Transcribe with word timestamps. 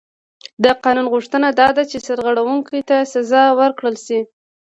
د 0.63 0.65
قانون 0.83 1.07
غوښتنه 1.13 1.47
دا 1.59 1.67
ده 1.77 1.83
چې 1.91 1.97
سرغړونکي 2.07 2.79
ته 2.89 2.97
سزا 3.13 3.43
ورکړل 3.59 3.95
شي. 4.05 4.19